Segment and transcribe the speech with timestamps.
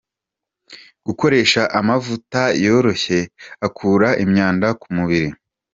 [1.05, 3.19] Gukoresha amavuta yoroshye,
[3.67, 5.29] akura imyanda ku mubiri,.